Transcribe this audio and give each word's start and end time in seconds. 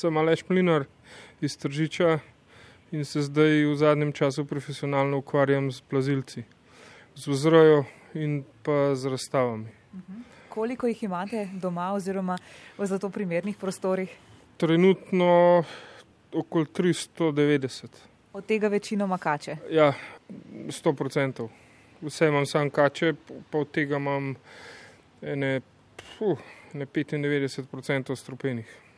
sem 0.00 0.16
Aleš 0.16 0.44
Mlinar 0.48 0.84
iz 1.40 1.56
Tržiča 1.56 2.18
in 2.92 3.04
se 3.04 3.22
zdaj 3.22 3.66
v 3.68 3.76
zadnjem 3.76 4.12
času 4.12 4.44
profesionalno 4.44 5.18
ukvarjam 5.20 5.68
z 5.72 5.80
plazilci, 5.80 6.44
z 7.14 7.26
vzrojo 7.28 7.84
in 8.14 8.44
pa 8.62 8.94
z 8.94 9.12
razstavami. 9.12 9.68
Koliko 10.48 10.86
jih 10.86 11.02
imate 11.02 11.48
doma 11.52 11.92
oziroma 11.92 12.38
v 12.78 12.86
za 12.86 12.98
to 12.98 13.10
primernih 13.10 13.56
prostorih? 13.56 14.08
Trenutno 14.56 15.64
okoli 16.32 16.64
390. 16.64 17.86
Od 18.32 18.46
tega 18.46 18.68
večinoma 18.68 19.18
kače. 19.18 19.56
Ja, 19.70 19.92
100 20.30 20.96
odstotkov. 21.04 21.48
Vse 22.00 22.28
imam 22.28 22.46
sam 22.46 22.70
kače, 22.70 23.14
pa 23.50 23.58
od 23.58 23.70
tega 23.70 23.96
imam 23.96 24.34
ene, 25.22 25.60
puh, 26.18 26.38
ne 26.72 26.86
95 26.86 27.76
odstotkov 27.76 28.16
strupenih. 28.16 28.89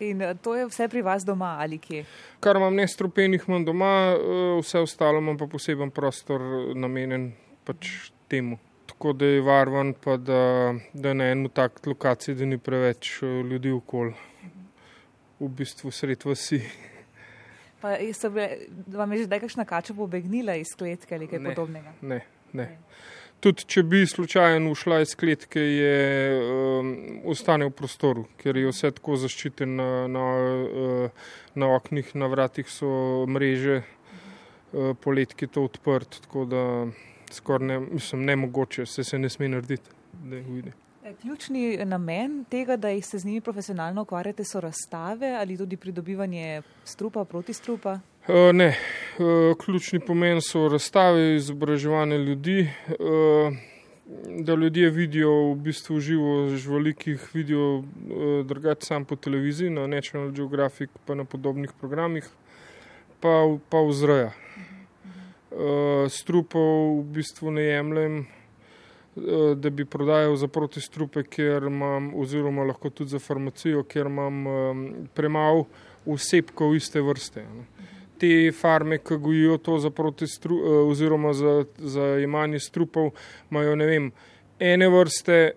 In 0.00 0.22
eh, 0.22 0.34
to 0.42 0.54
je 0.56 0.66
vse 0.66 0.88
pri 0.88 1.02
vas 1.02 1.24
doma 1.24 1.56
ali 1.60 1.78
kje? 1.78 2.04
Kar 2.40 2.56
imam 2.56 2.74
nestrupenih, 2.74 3.44
imam 3.48 3.64
doma, 3.64 3.92
eh, 4.14 4.60
vse 4.62 4.78
ostalo 4.78 5.18
imam 5.18 5.38
pa 5.38 5.46
poseben 5.46 5.90
prostor 5.90 6.40
namenjen 6.74 7.32
pač 7.64 8.10
temu. 8.28 8.58
Tako 8.86 9.12
da 9.12 9.26
je 9.26 9.40
varvan, 9.40 9.94
pa 9.94 10.16
da, 10.16 10.74
da 10.92 11.14
na 11.14 11.30
eni 11.32 11.48
tak 11.48 11.86
lokaciji, 11.86 12.34
da 12.34 12.44
ni 12.44 12.58
preveč 12.58 13.22
eh, 13.22 13.26
ljudi 13.42 13.70
okoli, 13.70 14.14
v 15.40 15.48
bistvu 15.48 15.90
sred 15.90 16.24
vsi. 16.24 16.60
Pa 17.80 17.96
so 18.16 18.30
bile, 18.30 18.66
vam 18.88 19.12
je 19.12 19.18
že 19.24 19.40
kakšna 19.40 19.64
kača 19.64 19.94
pobegnila 19.94 20.54
iz 20.56 20.72
kletke 20.78 21.14
ali 21.14 21.26
kaj 21.28 21.38
Ne. 21.38 21.54
podobnega? 21.54 21.92
Ne, 22.00 22.20
ne. 22.52 22.78
Tudi 23.44 23.66
če 23.68 23.82
bi 23.84 24.06
slučajno 24.08 24.70
ušla 24.72 25.02
iz 25.04 25.10
kletke, 25.20 25.60
je 25.60 25.96
um, 26.40 26.92
ostane 27.28 27.66
v 27.68 27.74
prostoru, 27.76 28.22
ker 28.40 28.56
je 28.56 28.70
vse 28.70 28.88
tako 28.96 29.18
zaščiten 29.20 29.74
na, 29.76 29.88
na, 30.08 30.22
uh, 30.64 31.26
na 31.60 31.68
oknih, 31.76 32.14
na 32.16 32.30
vratih 32.32 32.70
so 32.72 32.88
mreže, 33.28 33.82
uh, 33.82 34.94
poletki 34.96 35.50
to 35.52 35.66
odprt, 35.68 36.22
tako 36.24 36.46
da 36.48 36.62
skoraj 37.36 37.68
ne, 37.68 37.78
mislim, 37.84 38.24
nemogoče, 38.24 38.86
se 38.86 39.04
se 39.04 39.20
ne 39.20 39.28
sme 39.28 39.52
narediti, 39.52 39.92
da 40.24 40.40
jih 40.40 40.48
vidi. 40.48 40.72
E, 41.04 41.12
Ključni 41.20 41.76
namen 41.84 42.44
tega, 42.48 42.76
da 42.80 42.88
jih 42.96 43.04
se 43.06 43.18
z 43.18 43.28
njimi 43.28 43.44
profesionalno 43.44 44.02
ukvarjate, 44.08 44.44
so 44.44 44.60
razstave 44.60 45.36
ali 45.36 45.58
tudi 45.60 45.76
pridobivanje 45.76 46.62
strupa, 46.84 47.24
protistrupa. 47.24 47.98
Uh, 48.28 48.34
ne, 48.52 48.68
uh, 49.18 49.56
ključni 49.64 49.98
pomen 50.00 50.38
so 50.40 50.68
razstave, 50.68 51.34
izobraževanje 51.36 52.18
ljudi, 52.18 52.70
uh, 52.88 53.52
da 54.40 54.54
ljudje 54.54 54.90
vidijo 54.90 55.32
v 55.50 55.54
bistvu 55.54 56.00
živo 56.00 56.48
živali, 56.56 56.94
ki 56.94 57.10
jih 57.10 57.28
vidijo 57.34 57.82
drugače 58.44 58.86
sam 58.86 59.04
po 59.04 59.16
televiziji, 59.16 59.70
na 59.70 59.86
National 59.86 60.30
Geographic, 60.30 60.90
pa 61.04 61.14
na 61.14 61.24
podobnih 61.24 61.70
programih, 61.80 62.24
pa, 63.20 63.58
pa 63.68 63.84
vzreja. 63.84 64.32
Uh, 65.50 66.08
strupov 66.08 67.00
v 67.02 67.04
bistvu 67.20 67.50
ne 67.50 67.62
jemljem, 67.62 68.26
da 69.56 69.70
bi 69.70 69.84
prodajal 69.84 70.36
za 70.36 70.48
protistrupe, 70.48 71.22
ker 71.22 71.68
imam, 71.68 72.14
oziroma 72.16 72.64
lahko 72.64 72.90
tudi 72.90 73.10
za 73.10 73.18
farmacijo, 73.18 73.84
ker 73.84 74.08
imam 74.08 74.44
premalo 75.14 75.68
vsepkov 76.08 76.74
iste 76.74 77.04
vrste. 77.04 77.44
Ne 77.44 77.73
te 78.24 78.52
farme, 78.52 78.98
ki 78.98 79.18
gojijo 79.20 79.58
to 79.58 79.78
za 79.78 79.90
protestru, 79.90 80.56
eh, 80.56 80.78
oziroma 80.90 81.32
za, 81.32 81.64
za 81.78 82.06
imanje 82.22 82.60
strupov, 82.60 83.10
imajo 83.50 83.76
ne 83.76 83.86
vem, 83.86 84.10
ene 84.58 84.88
vrste, 84.88 85.52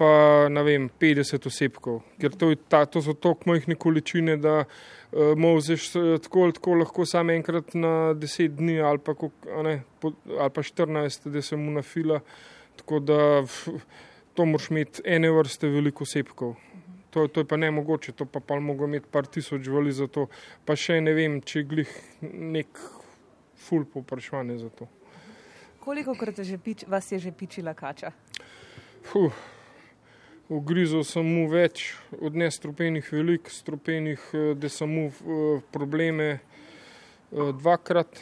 pa 0.00 0.48
ne 0.48 0.62
vem, 0.64 0.88
50 1.00 1.46
osebkov, 1.46 2.00
ker 2.20 2.34
to, 2.34 2.54
ta, 2.72 2.86
to 2.88 3.02
so 3.04 3.12
tako 3.14 3.52
majhne 3.52 3.76
količine, 3.76 4.38
da 4.40 4.62
uh, 4.64 5.34
mozeš 5.36 5.90
eh, 5.96 6.14
tako 6.24 6.46
ali 6.46 6.56
tako 6.56 6.78
lahko 6.80 7.04
samo 7.06 7.34
enkrat 7.36 7.74
na 7.74 8.14
10 8.16 8.56
dni 8.56 8.78
ali 8.80 8.98
pa, 9.04 9.12
a 9.58 9.62
ne, 9.66 9.74
po, 10.00 10.14
ali 10.38 10.54
pa 10.56 10.64
14, 10.64 11.28
da 11.28 11.42
se 11.42 11.56
mu 11.56 11.74
nafila, 11.76 12.22
tako 12.80 13.00
da 13.00 13.20
f, 13.44 13.68
to 14.34 14.48
moraš 14.48 14.70
imeti 14.70 15.04
ene 15.04 15.30
vrste 15.36 15.68
veliko 15.68 16.08
osebkov. 16.08 16.56
To, 17.10 17.26
to 17.28 17.42
je 17.42 17.44
pa 17.44 17.56
ne 17.56 17.70
mogoče, 17.70 18.12
to 18.12 18.24
pa 18.24 18.40
pa 18.40 18.60
mogo 18.60 18.86
imeti 18.86 19.08
par 19.10 19.26
tisoč 19.26 19.62
živali 19.66 19.92
za 19.92 20.06
to. 20.06 20.28
Pa 20.64 20.76
še 20.78 21.00
ne 21.00 21.14
vem, 21.14 21.40
če 21.42 21.64
glih 21.66 21.90
nek 22.22 22.78
ful 23.58 23.84
poprašanje 23.84 24.58
za 24.58 24.70
to. 24.70 24.88
Koliko 25.80 26.14
krat 26.14 26.38
je 26.38 26.44
že 26.44 26.58
pič, 26.58 26.84
vas 26.86 27.12
je 27.12 27.18
že 27.18 27.32
pičila 27.32 27.74
kača? 27.74 28.12
Fuh. 29.10 29.32
Ugrizel 30.50 31.04
sem 31.06 31.22
mu 31.22 31.46
več, 31.46 31.92
od 32.18 32.34
nestrupenih 32.34 33.06
velik, 33.12 33.50
strupenih, 33.54 34.18
eh, 34.34 34.54
da 34.58 34.68
sem 34.68 34.90
mu 34.90 35.06
eh, 35.06 35.62
probleme 35.70 36.26
eh, 36.34 36.40
dvakrat, 37.30 38.18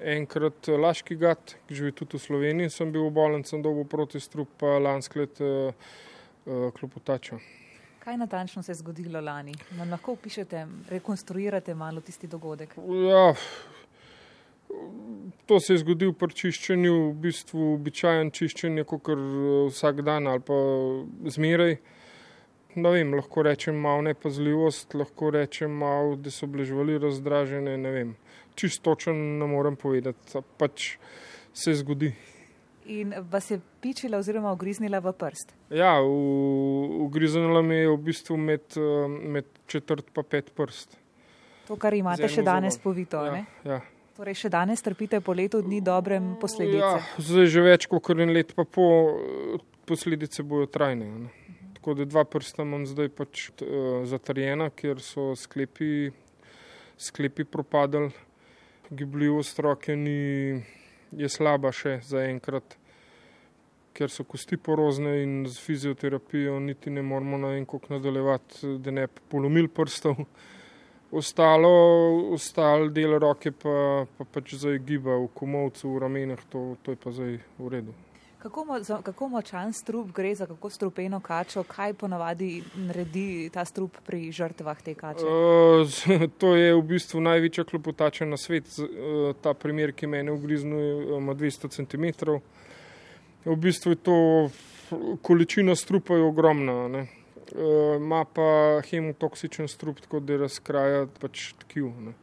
enkrat 0.00 0.68
laški 0.68 1.16
gat, 1.16 1.56
ki 1.66 1.76
živi 1.76 1.92
tudi 1.96 2.16
v 2.16 2.22
Sloveniji, 2.22 2.70
sem 2.70 2.92
bil 2.92 3.06
obolen, 3.06 3.44
sem 3.44 3.62
dobil 3.62 3.84
proti 3.88 4.20
strup, 4.20 4.52
pa 4.60 4.78
lansklet 4.80 5.40
eh, 5.40 5.72
eh, 6.46 6.70
klopotača. 6.76 7.40
Kaj 8.02 8.16
natančno 8.16 8.62
se 8.62 8.72
je 8.72 8.74
zgodilo 8.74 9.20
lani? 9.20 9.52
Nam 9.78 9.90
lahko 9.90 10.12
opišete, 10.12 10.66
rekonstruirate 10.90 11.74
malo 11.74 12.00
tisti 12.00 12.26
dogodek? 12.26 12.74
Ja, 12.76 13.34
to 15.46 15.60
se 15.60 15.72
je 15.72 15.78
zgodilo 15.84 16.12
pri 16.18 16.34
čiščenju, 16.34 16.94
v 17.10 17.12
bistvu 17.26 17.68
običajen 17.76 18.32
čiščenje, 18.34 18.84
kot 18.90 19.12
vsak 19.70 20.02
dan 20.02 20.26
ali 20.26 20.42
pa 20.42 20.58
zmeraj. 21.30 21.76
Ne 22.74 22.90
vem, 22.90 23.14
lahko 23.14 23.46
rečem 23.46 23.78
malo 23.78 24.02
nepazljivost, 24.08 24.98
lahko 24.98 25.30
rečem 25.38 25.70
malo, 25.70 26.16
da 26.16 26.34
so 26.34 26.50
bile 26.50 26.66
živali 26.66 26.98
razdražene, 26.98 27.76
ne 27.78 27.90
vem. 27.94 28.14
Čisto 28.58 28.90
točen 28.90 29.38
ne 29.38 29.46
morem 29.46 29.76
povedati, 29.76 30.42
pač 30.58 30.96
se 31.54 31.74
zgodi. 31.78 32.14
In 32.86 33.14
vas 33.30 33.50
je 33.50 33.60
pičila 33.80 34.18
oziroma 34.18 34.52
ugriznila 34.52 34.98
v 34.98 35.12
prst? 35.14 35.52
Ja, 35.70 36.00
ugriznila 36.02 37.62
me 37.62 37.74
je 37.74 37.88
v 37.88 37.96
bistvu 37.96 38.36
med, 38.36 38.64
eh, 38.76 39.08
med 39.08 39.44
četrt 39.66 40.10
pa 40.14 40.22
pet 40.22 40.50
prst. 40.54 40.98
To, 41.68 41.76
kar 41.76 41.94
imate 41.94 42.28
še 42.28 42.42
danes 42.42 42.74
zobo. 42.74 42.82
povito, 42.90 43.24
Ja, 43.24 43.32
ne? 43.32 43.46
ja. 43.64 43.80
Torej, 44.16 44.34
še 44.34 44.48
danes 44.50 44.82
trpite 44.82 45.20
po 45.20 45.32
letu 45.32 45.62
dni 45.62 45.80
dobrem 45.80 46.34
posledice. 46.40 46.78
Ja, 46.78 46.98
zdaj 47.18 47.46
že 47.46 47.60
več 47.62 47.86
kot 47.86 48.18
en 48.18 48.32
let, 48.34 48.52
pa 48.54 48.64
po 48.64 49.16
posledice 49.86 50.42
bojo 50.42 50.66
trajne. 50.66 51.06
Ne. 51.06 51.30
Tako 51.78 51.94
da 51.94 52.04
dva 52.04 52.24
prsta 52.24 52.62
imam 52.62 52.84
zdaj 52.86 53.08
pač 53.08 53.48
uh, 53.62 54.04
zatrjena, 54.06 54.70
ker 54.70 55.00
so 55.00 55.32
sklepi, 55.34 56.12
sklepi 56.98 57.44
propadali, 57.44 58.12
gibljivost 58.90 59.58
roke 59.58 59.96
ni, 59.96 60.62
je 61.16 61.28
slaba 61.28 61.72
še 61.72 61.98
zaenkrat, 62.06 62.76
ker 63.92 64.10
so 64.10 64.24
kosti 64.24 64.56
porozne 64.56 65.18
in 65.22 65.34
z 65.46 65.60
fizioterapijo 65.60 66.58
niti 66.60 66.90
ne 66.90 67.02
moramo 67.02 67.38
na 67.38 67.52
en 67.56 67.66
kok 67.68 67.90
nadaljevati, 67.92 68.78
da 68.80 68.90
ne 68.90 69.06
bi 69.06 69.26
polomil 69.28 69.68
prstov. 69.68 70.24
Ostalo, 71.12 71.72
ostal 72.32 72.88
del 72.88 73.18
roke 73.20 73.52
pa, 73.52 74.06
pa 74.16 74.24
pač 74.24 74.54
zdaj 74.56 74.78
giba 74.88 75.18
v 75.20 75.28
komovcu, 75.36 75.90
v 75.92 76.00
ramenih, 76.06 76.40
to, 76.48 76.72
to 76.82 76.96
je 76.96 77.02
pa 77.02 77.12
zdaj 77.12 77.36
v 77.58 77.74
redu. 77.74 77.92
Kako, 78.42 78.64
mo, 78.64 78.74
kako 79.02 79.28
močan 79.28 79.72
strup 79.72 80.10
gre 80.12 80.34
za 80.34 80.46
kako 80.46 80.70
strupeno 80.70 81.20
kačo, 81.20 81.62
kaj 81.62 81.94
ponavadi 81.94 82.62
naredi 82.74 83.50
ta 83.54 83.64
strup 83.64 83.96
pri 84.06 84.32
žrtvah 84.32 84.80
te 84.82 84.94
kače? 84.94 85.26
Uh, 85.26 86.30
to 86.42 86.56
je 86.56 86.74
v 86.74 86.82
bistvu 86.82 87.20
največja 87.22 87.64
klopotača 87.64 88.26
na 88.26 88.36
svet. 88.36 88.66
Uh, 88.78 89.30
ta 89.42 89.54
primer, 89.54 89.92
ki 89.94 90.10
mene 90.10 90.34
ugriznuje, 90.34 91.18
ima 91.18 91.36
200 91.38 91.70
cm. 91.70 92.34
V 93.44 93.56
bistvu 93.56 93.94
je 93.94 94.00
to 94.10 94.16
količina 95.22 95.76
strupa 95.76 96.18
ogromna. 96.18 96.88
ne. 96.88 97.06
Uh, 97.54 97.96
Ima 98.00 98.24
pa 98.24 98.80
hemotoksičen 98.90 99.68
strup, 99.68 100.00
tako 100.00 100.20
da 100.20 100.40
razkraja 100.42 101.06
pač 101.20 101.52
tkiv. 101.62 101.94
Ne. 102.08 102.16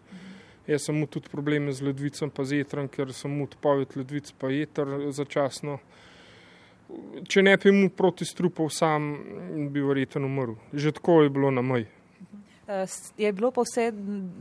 Jaz 0.67 0.83
sem 0.89 0.99
imel 0.99 1.07
tudi 1.07 1.31
probleme 1.31 1.71
z 1.71 1.81
ledvicem, 1.81 2.29
pa 2.29 2.43
z 2.43 2.59
jetrom, 2.59 2.91
ker 2.91 3.13
sem 3.15 3.31
imel 3.31 3.47
odpoved 3.47 3.95
ledvic, 3.95 4.35
pa 4.35 4.51
jeter 4.51 5.07
začasno. 5.15 5.79
Če 7.29 7.43
ne 7.45 7.53
bi 7.57 7.69
imel 7.69 7.89
proti 7.93 8.25
strupov 8.25 8.71
sam, 8.73 9.11
bi 9.73 9.81
verjetno 9.85 10.25
umrl. 10.25 10.55
Že 10.73 10.95
tako 10.97 11.21
je 11.23 11.29
bilo 11.33 11.51
na 11.51 11.61
moj. 11.61 11.85
Eh, 12.69 12.85
Je 13.17 13.33
bilo 13.33 13.51
pa 13.51 13.61
vse 13.61 13.91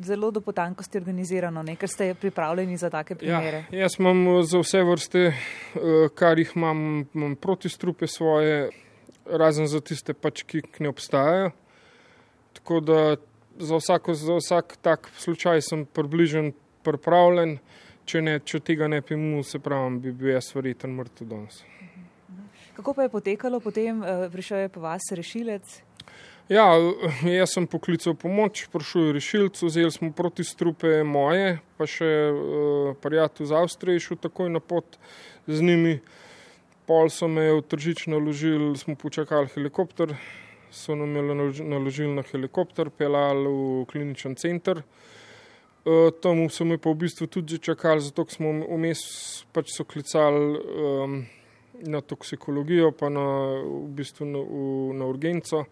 zelo 0.05 0.31
do 0.31 0.41
potankosti 0.41 0.99
organizirano, 0.99 1.63
ne? 1.63 1.77
ker 1.77 1.89
ste 1.89 2.15
pripravljeni 2.15 2.77
za 2.77 2.91
take 2.91 3.15
primere. 3.15 3.65
Ja, 3.71 3.87
jaz 3.87 3.97
imam 3.99 4.21
eh, 4.29 4.43
za 4.43 4.61
vse 4.61 4.83
vrste, 4.85 5.23
eh, 5.29 6.09
kar 6.15 6.39
jih 6.39 6.53
imam, 6.57 7.07
imam 7.15 7.37
protistrupe 7.37 8.07
svoje, 8.07 8.69
razen 9.25 9.67
za 9.67 9.81
tiste, 9.81 10.13
pač, 10.13 10.43
ki 10.45 10.61
ne 10.79 10.93
obstajajo. 10.93 11.51
Tako 12.53 12.81
da 12.81 13.17
za, 13.59 13.77
vsako, 13.77 14.15
za 14.15 14.37
vsak 14.37 14.77
tak 14.83 15.09
slučaj 15.17 15.63
sem 15.63 15.87
približen, 15.87 16.53
pripravljen. 16.85 17.59
Če, 18.09 18.23
ne, 18.25 18.39
če 18.41 18.61
tega 18.61 18.89
ne 18.89 19.01
bi 19.01 19.17
imel, 19.17 19.43
se 19.45 19.59
pravi, 19.61 19.99
bi 20.05 20.13
bil 20.13 20.33
jaz 20.33 20.53
verjeten 20.57 20.97
mrtev 20.97 21.29
danes. 21.29 21.65
Kako 22.79 22.95
pa 22.95 23.03
je 23.03 23.09
potekalo 23.09 23.59
potem, 23.61 24.03
eh, 24.03 24.29
prišel 24.31 24.59
je 24.59 24.69
po 24.69 24.81
vas 24.81 25.03
rešilec? 25.11 25.83
Ja, 26.49 26.65
jaz 27.39 27.51
sem 27.51 27.67
poklical 27.67 28.15
pomoč, 28.15 28.69
prišel 28.71 29.09
je 29.09 29.13
rešilc, 29.13 29.63
vzeli 29.63 29.91
smo 29.91 30.13
proti 30.15 30.45
strupe 30.47 31.03
moje, 31.03 31.59
pa 31.77 31.89
še 31.91 32.07
uh, 32.31 32.95
prijatelj 33.03 33.49
iz 33.49 33.53
Avstrije 33.53 34.01
šel 34.01 34.21
takoj 34.23 34.49
na 34.55 34.63
pot 34.63 34.95
z 35.51 35.59
njimi. 35.59 35.99
Pol 36.87 37.11
so 37.11 37.27
me 37.29 37.51
v 37.51 37.65
tržič 37.67 38.07
naložili, 38.07 38.71
smo 38.79 38.95
počakali 38.95 39.51
helikopter, 39.57 40.15
so 40.71 40.95
nam 40.95 41.19
naložili 41.19 42.15
na 42.15 42.23
helikopter, 42.31 42.95
pelali 42.95 43.51
v 43.51 43.89
kliničen 43.91 44.39
center. 44.39 44.85
Uh, 45.83 46.15
tam 46.23 46.47
so 46.47 46.63
me 46.65 46.79
pa 46.79 46.95
v 46.95 47.03
bistvu 47.03 47.27
tudi 47.27 47.59
čakali, 47.59 48.07
zato 48.07 48.23
smo 48.31 48.55
vmes 48.71 49.03
pač 49.51 49.75
so 49.75 49.83
klicali 49.83 50.63
um, 50.63 51.19
na 51.87 52.01
toksikologijo, 52.01 52.93
pa 52.93 53.09
na, 53.09 53.25
v 53.63 53.89
bistvu 53.99 54.27
na, 54.27 54.39
v, 54.39 54.95
na 54.99 55.07
urgenco. 55.07 55.65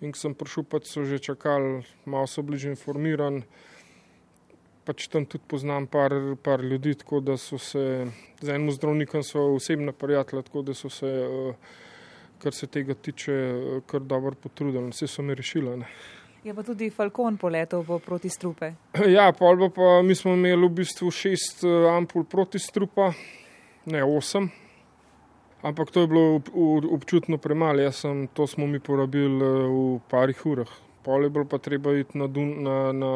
In 0.00 0.14
ko 0.14 0.18
sem 0.18 0.34
prišel, 0.34 0.64
pač 0.64 0.88
so 0.88 1.04
že 1.04 1.20
čakali, 1.20 1.84
malo 2.08 2.24
so 2.24 2.40
bliže 2.40 2.72
informirani. 2.72 3.44
Pač 4.88 5.10
tam 5.12 5.28
tudi 5.28 5.44
poznam 5.44 5.84
par, 5.86 6.14
par 6.40 6.64
ljudi, 6.64 6.96
tako 7.04 7.20
da 7.20 7.36
so 7.36 7.58
se 7.60 8.08
z 8.40 8.48
enim 8.48 8.72
zdravnikom 8.72 9.20
osebno 9.54 9.92
prijatelji, 9.92 10.42
tako 10.48 10.62
da 10.62 10.74
so 10.74 10.88
se, 10.88 11.06
eh, 11.06 11.54
kar 12.40 12.56
se 12.56 12.66
tega 12.66 12.94
tiče, 12.94 13.32
eh, 13.32 13.80
kar 13.86 14.00
dobro 14.00 14.32
potrudili. 14.32 14.88
Vse 14.88 15.06
so 15.06 15.22
mi 15.22 15.34
rešili. 15.34 15.76
Ne. 15.76 15.86
Je 16.44 16.54
pa 16.54 16.62
tudi 16.62 16.90
Falcon 16.90 17.36
poletel 17.36 17.84
proti 18.00 18.28
strupe. 18.28 18.72
Ja, 19.16 19.32
pol 19.32 19.68
pa 19.68 20.00
mi 20.02 20.14
smo 20.14 20.32
imeli 20.32 20.64
v 20.66 20.72
bistvu 20.80 21.10
šest 21.10 21.64
eh, 21.64 21.90
ampul 21.92 22.24
proti 22.24 22.58
strupa, 22.58 23.12
ne 23.84 24.04
osem. 24.04 24.48
Ampak 25.62 25.90
to 25.90 26.00
je 26.00 26.06
bilo 26.06 26.40
občutno 26.90 27.38
premalo, 27.38 27.80
jaz 27.80 28.00
sem 28.00 28.28
to 28.32 28.46
smo 28.46 28.66
mi 28.66 28.80
porabili 28.80 29.44
eh, 29.44 29.68
v 29.68 30.00
parih 30.08 30.46
urah. 30.46 30.70
Pol 31.02 31.24
je 31.24 31.30
bilo 31.30 31.44
pa 31.44 31.58
treba 31.58 31.92
iti 31.96 32.18
na, 32.18 32.26
Dun, 32.26 32.62
na, 32.62 32.92
na, 32.92 33.12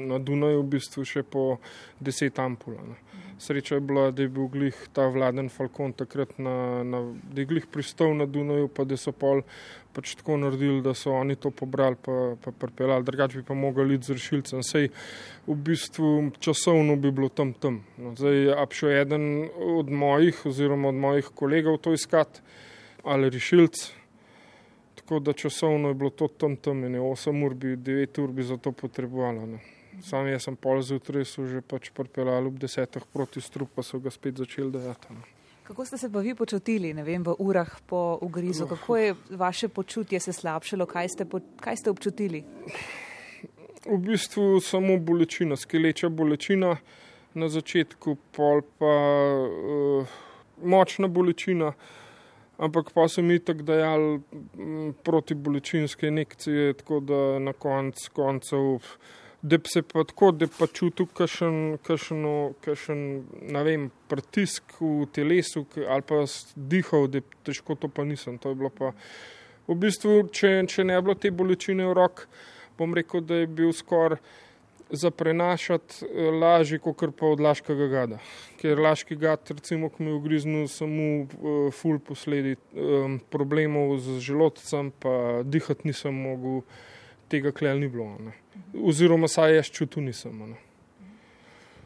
na 0.00 0.18
Dunaju 0.18 0.62
v 0.62 0.68
bistvu 0.76 1.04
še 1.04 1.22
po 1.22 1.58
deset 2.00 2.38
ampul. 2.40 2.76
Ne. 2.76 2.96
Sreča 3.38 3.74
je 3.74 3.80
bila, 3.80 4.10
da 4.10 4.22
je 4.22 4.28
bil 4.28 4.46
glih 4.52 4.76
ta 4.92 5.06
vladen 5.08 5.48
Falcon 5.48 5.92
takrat, 5.92 6.38
na, 6.38 6.82
na, 6.84 7.00
da 7.32 7.40
je 7.40 7.46
glih 7.46 7.66
pristal 7.66 8.14
na 8.16 8.26
Dunaju, 8.26 8.68
pa 8.68 8.84
da 8.84 8.96
so 8.96 9.12
pol 9.12 9.42
pač 9.92 10.14
tako 10.16 10.36
naredili, 10.40 10.80
da 10.82 10.94
so 10.96 11.12
oni 11.12 11.36
to 11.36 11.50
pobrali, 11.50 11.96
pa, 12.02 12.34
pa 12.44 12.52
pripeljali, 12.52 13.04
drugače 13.04 13.38
bi 13.38 13.44
pa 13.48 13.54
mogli 13.54 13.94
iti 13.94 14.08
z 14.08 14.16
rešilcem. 14.18 14.62
Sej 14.62 14.88
v 15.46 15.56
bistvu 15.56 16.30
časovno 16.40 16.96
bi 16.96 17.10
bilo 17.10 17.28
tam 17.28 17.52
tam. 17.52 17.82
No, 17.98 18.14
zdaj, 18.16 18.52
a 18.56 18.66
bi 18.66 18.78
šel 18.78 18.96
eden 19.02 19.26
od 19.78 19.90
mojih 19.90 20.46
oziroma 20.46 20.88
od 20.88 20.94
mojih 20.94 21.32
kolegov 21.34 21.80
to 21.82 21.92
iskati 21.92 22.40
ali 23.04 23.30
rešilc. 23.30 23.90
Tako 24.94 25.18
da 25.18 25.32
časovno 25.32 25.88
je 25.88 25.94
bilo 25.94 26.10
to 26.10 26.28
tam 26.28 26.56
tam, 26.56 26.80
ne 26.80 27.00
8 27.00 27.46
ur, 27.46 27.54
bi 27.54 27.76
9 27.76 28.22
ur 28.22 28.32
bi 28.32 28.42
za 28.42 28.56
to 28.56 28.72
potrebovalo. 28.72 29.46
Ne. 29.46 29.81
Sam 30.00 30.26
jaz 30.26 30.48
sem 30.48 30.56
pol 30.56 30.80
zjutraj, 30.82 31.24
so 31.28 31.44
že 31.46 31.60
pač 31.60 31.90
pripeljali 31.94 32.48
ob 32.48 32.58
desetih 32.58 33.04
proti 33.12 33.40
strup, 33.40 33.70
pa 33.76 33.84
so 33.84 34.00
ga 34.00 34.10
spet 34.10 34.40
začeli 34.40 34.72
dajati. 34.72 35.14
Kako 35.62 35.84
ste 35.84 35.98
se 35.98 36.08
pa 36.12 36.20
vi 36.20 36.34
počutili, 36.34 36.94
ne 36.94 37.04
vem, 37.04 37.22
v 37.22 37.34
urah 37.38 37.70
po 37.86 38.18
ugrizu? 38.20 38.66
Kako 38.66 38.96
je 38.96 39.14
vaše 39.30 39.68
počutje 39.68 40.20
se 40.20 40.32
slabšalo? 40.32 40.86
Kaj 40.86 41.08
ste, 41.08 41.24
po, 41.24 41.40
kaj 41.60 41.76
ste 41.76 41.90
občutili? 41.90 42.42
V 43.86 43.98
bistvu 43.98 44.60
samo 44.60 44.98
bolečina, 44.98 45.56
skeleča 45.56 46.08
bolečina 46.08 46.76
na 47.34 47.48
začetku, 47.48 48.16
pol 48.36 48.62
pa 48.78 48.92
uh, 49.46 50.18
močna 50.62 51.08
bolečina, 51.08 51.72
ampak 52.58 52.92
pa 52.94 53.08
so 53.08 53.22
mi 53.22 53.38
tako 53.38 53.62
dajali 53.62 54.20
protibolečinske 55.02 56.08
injekcije, 56.08 56.74
tako 56.82 57.00
da 57.00 57.38
na 57.38 57.52
konc, 57.52 58.08
koncev 58.12 58.82
da 59.42 59.58
bi 59.58 59.68
se 59.68 59.82
pa 59.82 60.04
tako, 60.04 60.30
da 60.32 60.46
pa 60.58 60.66
čutil 60.66 61.08
kakšen, 61.18 61.78
kakšen, 61.82 62.26
kakšen 62.62 63.00
vem, 63.66 63.88
pritisk 64.08 64.76
v 64.80 65.06
telesu 65.12 65.64
ali 65.88 66.06
pa 66.06 66.22
dihal, 66.56 67.08
da 67.10 67.22
težko 67.44 67.74
to 67.74 67.88
pa 67.88 68.04
nisem. 68.06 68.38
To 68.38 68.52
je 68.52 68.58
bilo 68.60 68.70
pa 68.70 68.92
v 69.66 69.78
bistvu, 69.82 70.28
če, 70.30 70.54
če 70.70 70.86
ne 70.86 71.00
bi 71.00 71.08
bilo 71.08 71.18
te 71.18 71.34
bolečine 71.34 71.88
v 71.90 71.98
rok, 71.98 72.26
bom 72.78 72.94
rekel, 72.94 73.24
da 73.26 73.42
je 73.42 73.50
bil 73.50 73.74
skoraj 73.74 74.22
za 74.92 75.10
prenašati 75.10 76.04
eh, 76.04 76.30
lažje, 76.30 76.78
kot 76.78 77.16
pa 77.18 77.26
od 77.26 77.40
laškega 77.40 77.86
gada. 77.88 78.18
Ker 78.60 78.78
laški 78.78 79.16
gad, 79.16 79.50
recimo, 79.50 79.88
ko 79.88 80.02
mi 80.02 80.10
je 80.12 80.18
ugriznil 80.18 80.66
samo 80.68 81.06
uh, 81.24 81.72
ful 81.72 81.98
posledi 81.98 82.54
um, 82.76 83.18
problemov 83.30 83.96
z 83.98 84.20
želodcem, 84.20 84.92
pa 85.00 85.42
dihati 85.42 85.88
nisem 85.88 86.14
mogel 86.14 86.60
tega 87.32 87.52
klel 87.56 87.80
ni 87.80 87.88
bilo. 87.88 88.12
Ne. 88.20 88.36
Oziroma, 88.76 89.28
saj 89.28 89.56
jaz 89.56 89.72
čutil 89.72 90.04
nisem. 90.06 90.36
Ne. 90.52 90.60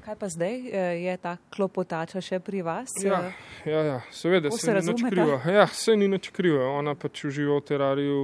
Kaj 0.07 0.15
pa 0.21 0.29
zdaj, 0.31 0.55
e, 0.55 0.83
je 1.03 1.17
ta 1.19 1.33
klopotača 1.51 2.21
še 2.23 2.39
pri 2.39 2.61
vas? 2.63 2.93
Ja, 3.03 3.25
ja, 3.67 3.81
ja. 3.83 3.97
seveda, 4.15 4.53
se, 4.55 4.63
se 4.63 4.75
ni 4.75 4.93
nič 4.93 5.03
kriva. 5.09 5.39
Ja, 5.51 5.67
se 5.67 5.97
ni 5.99 6.07
nič 6.11 6.31
kriva. 6.35 6.69
Ona 6.79 6.95
pač 6.95 7.25
uživa 7.27 7.59
v 7.59 7.65
terariju, 7.67 8.21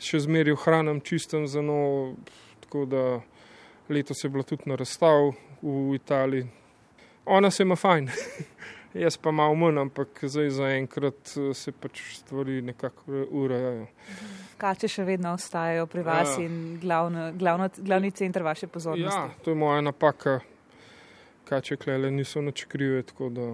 še 0.00 0.22
zmeraj 0.24 0.56
hranim 0.64 1.02
čistem 1.04 1.44
za 1.48 1.60
no, 1.64 2.14
tako 2.64 2.86
da 2.88 3.04
letos 3.92 4.24
je 4.24 4.32
bila 4.32 4.48
tudi 4.48 4.70
na 4.70 4.80
razstav 4.80 5.34
v 5.60 5.94
Italiji. 6.00 6.48
Ona 7.24 7.50
se 7.50 7.62
ima 7.68 7.76
fajn. 7.76 8.08
Jaz 8.94 9.16
pa 9.16 9.30
malo 9.30 9.54
manj, 9.54 9.78
ampak 9.78 10.20
zdaj 10.22 10.50
zaenkrat 10.54 11.32
eh, 11.36 11.54
se 11.54 11.72
pač 11.72 12.00
stvari 12.14 12.60
nekako 12.62 13.24
urejajo. 13.30 13.86
Kače 14.58 14.88
še 14.88 15.04
vedno 15.04 15.32
ostajajo 15.34 15.88
pri 15.90 16.02
vas 16.06 16.36
ja. 16.38 16.44
in 16.46 16.78
glavno, 16.82 17.32
glavno, 17.34 17.66
glavni 17.76 18.12
center 18.14 18.44
vaše 18.46 18.68
pozornosti. 18.70 19.18
Ja, 19.18 19.42
to 19.42 19.50
je 19.50 19.58
moja 19.58 19.80
napaka. 19.82 20.38
Kače 21.48 21.76
klele 21.76 22.10
niso 22.14 22.40
nič 22.40 22.64
krive, 22.70 23.02
tako 23.02 23.32
da. 23.34 23.48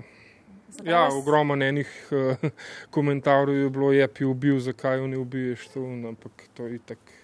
Zakaj 0.70 0.92
ja, 0.92 1.06
ogromno 1.08 1.56
enih 1.64 1.88
uh, 2.12 2.44
komentarjev 2.94 3.64
je 3.64 3.70
bilo, 3.70 3.88
je 3.96 4.08
pi 4.08 4.28
ubil, 4.28 4.60
zakaj 4.60 5.00
jo 5.00 5.06
ne 5.10 5.18
ubiješ, 5.18 5.64
to, 5.72 5.86
ampak 6.08 6.44
to 6.54 6.68
je 6.68 6.76
itak. 6.76 7.14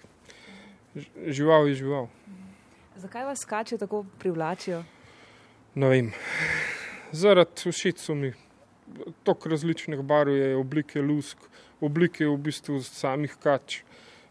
Žival 1.27 1.69
je 1.69 1.77
žival. 1.83 2.09
Zakaj 2.97 3.29
vas 3.29 3.45
kače 3.45 3.77
tako 3.77 4.01
privlačijo? 4.17 4.81
Ne 5.77 5.93
vem 5.93 6.11
zaradi 7.11 7.71
všeč 7.71 8.09
mi. 8.09 8.33
Tok 9.23 9.45
različnih 9.51 9.99
barv 9.99 10.31
je, 10.35 10.55
oblike 10.55 11.01
lusk, 11.01 11.37
oblike 11.81 12.27
v 12.27 12.37
bistvu 12.39 12.79
samih 12.83 13.35
kač, 13.43 13.81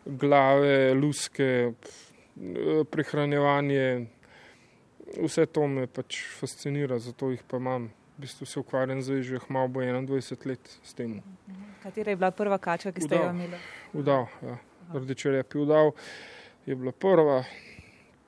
glave, 0.07 0.95
luske, 0.95 1.73
prehranjevanje. 2.91 4.07
Vse 5.17 5.47
to 5.47 5.67
me 5.71 5.87
pač 5.87 6.19
fascinira, 6.41 6.99
zato 6.99 7.31
jih 7.31 7.43
pa 7.49 7.61
imam. 7.61 7.91
V 8.17 8.25
bistvu 8.25 8.47
se 8.49 8.61
ukvarjam 8.61 9.03
zdaj 9.05 9.23
že 9.23 9.39
malo 9.49 9.69
bo 9.69 9.81
21 9.85 10.47
let 10.49 10.79
s 10.83 10.95
tem. 10.95 11.21
Katera 11.83 12.11
je 12.11 12.17
bila 12.17 12.31
prva 12.31 12.59
kača, 12.59 12.93
ki 12.93 13.05
ste 13.05 13.21
jo 13.21 13.29
imeli? 13.31 13.61
Udal, 13.93 14.27
ja. 14.43 14.57
Rdeče 14.95 15.31
repi 15.31 15.59
udal 15.59 15.93
je 16.67 16.75
bila 16.75 16.93
prva. 16.93 17.45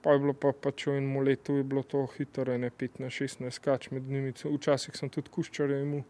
Pa 0.02 0.14
je 0.14 0.18
bilo 0.22 0.32
pa 0.32 0.52
pač 0.54 0.86
v 0.86 1.00
enem 1.00 1.24
letu, 1.26 1.58
je 1.58 1.66
bilo 1.66 1.82
to 1.82 2.06
hitro, 2.14 2.54
ne 2.54 2.70
15-16 2.70 3.58
kač 3.58 3.90
med 3.90 4.06
njimi. 4.06 4.30
Včasih 4.30 4.94
sem 4.94 5.10
tudi 5.10 5.32
kuščarje 5.34 5.80
imel, 5.82 6.04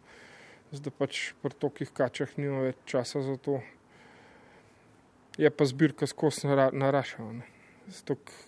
zdaj 0.77 0.93
pač 0.99 1.21
pri 1.41 1.57
tokih 1.57 1.93
kačah 1.97 2.35
nima 2.37 2.67
več 2.69 2.83
časa 2.85 3.25
za 3.25 3.39
to. 3.41 3.63
Je 5.41 5.49
pa 5.49 5.65
zbirka 5.65 6.09
skozi 6.11 6.51
narašala. 6.53 7.47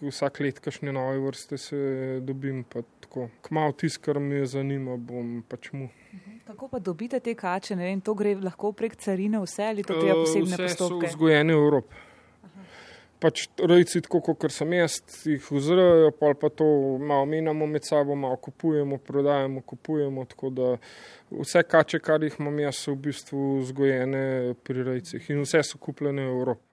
Vsak 0.04 0.42
let, 0.44 0.58
kašne 0.60 0.92
nove 0.92 1.16
vrste 1.24 1.56
se 1.56 1.78
dobim, 2.20 2.60
pa 2.68 2.82
tako. 3.00 3.30
Kmal 3.46 3.72
tisk, 3.72 4.02
kar 4.04 4.20
me 4.20 4.42
zanima, 4.44 4.98
bom 5.00 5.40
pač 5.48 5.70
mu. 5.72 5.88
Mhm. 5.88 6.36
Kako 6.50 6.68
pa 6.68 6.82
dobite 6.84 7.20
te 7.24 7.32
kače? 7.34 7.78
Vem, 7.80 8.04
to 8.04 8.12
gre 8.14 8.34
lahko 8.36 8.74
prek 8.76 8.98
carine 9.00 9.40
vse 9.40 9.70
ali 9.72 9.86
to 9.86 9.96
je 9.96 10.12
posebne 10.12 10.56
postopke? 10.66 11.06
Vse 11.06 11.14
so 11.14 11.16
vzgojene 11.16 11.56
v 11.56 11.64
Evropi 11.64 12.09
pač 13.20 13.44
rojci, 13.58 14.00
tako 14.06 14.20
kot 14.34 14.52
sem 14.54 14.72
jaz, 14.74 15.00
jih 15.28 15.44
vzrejo, 15.52 16.10
pa, 16.16 16.32
pa 16.40 16.50
to 16.52 16.66
malo 16.98 17.26
menjamo 17.28 17.66
med 17.66 17.84
sabo, 17.84 18.16
malo 18.16 18.36
kupujemo, 18.36 18.98
prodajemo, 18.98 19.60
kupujemo. 19.60 20.24
Tako 20.30 20.50
da 20.50 20.70
vse 21.30 21.62
kače, 21.62 22.00
kar 22.04 22.24
jih 22.24 22.40
imam 22.40 22.58
jaz, 22.64 22.80
so 22.80 22.96
v 22.96 23.02
bistvu 23.10 23.44
vzgojene 23.60 24.24
pri 24.64 24.88
rojcih 24.88 25.30
in 25.30 25.44
vse 25.44 25.62
so 25.66 25.78
kupljene 25.78 26.26
v 26.26 26.34
Evropi. 26.40 26.66